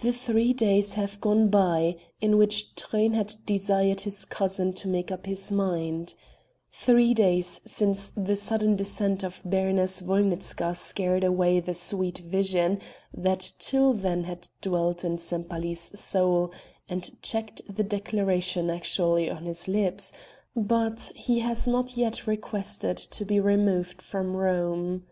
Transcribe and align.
The 0.00 0.12
three 0.12 0.52
days 0.52 0.92
have 1.00 1.18
gone 1.18 1.48
by 1.48 1.96
in 2.20 2.36
which 2.36 2.74
Truyn 2.74 3.14
had 3.14 3.36
desired 3.46 4.02
his 4.02 4.26
cousin 4.26 4.74
to 4.74 4.86
make 4.86 5.10
up 5.10 5.24
his 5.24 5.50
mind 5.50 6.12
three 6.70 7.14
days 7.14 7.62
since 7.64 8.10
the 8.10 8.36
sudden 8.36 8.76
descent 8.76 9.24
of 9.24 9.40
Baroness 9.46 10.02
Wolnitzka 10.02 10.74
scared 10.76 11.24
away 11.24 11.58
the 11.60 11.72
sweet 11.72 12.18
vision 12.18 12.80
that 13.14 13.50
till 13.58 13.94
then 13.94 14.24
had 14.24 14.50
dwelt 14.60 15.06
in 15.06 15.16
Sempaly's 15.16 15.98
soul 15.98 16.52
and 16.86 17.12
checked 17.22 17.62
the 17.66 17.82
declaration 17.82 18.68
actually 18.68 19.30
on 19.30 19.44
his 19.44 19.66
lips 19.66 20.12
but 20.54 21.12
he 21.14 21.40
has 21.40 21.66
not 21.66 21.96
yet 21.96 22.26
requested 22.26 22.98
to 22.98 23.24
be 23.24 23.40
removed 23.40 24.02
from 24.02 24.36
Rome. 24.36 25.04